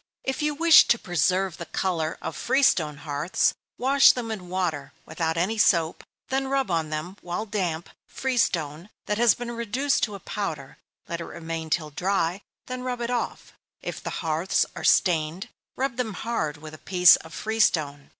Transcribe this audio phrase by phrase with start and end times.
[0.23, 4.93] If you wish to preserve the color of free stone hearths, wash them in water,
[5.05, 10.01] without any soap; then rub on them, while damp, free stone, that has been reduced
[10.05, 13.53] to a powder let it remain till dry, then rub it off.
[13.83, 18.09] If the hearths are stained, rub them hard with a piece of free stone.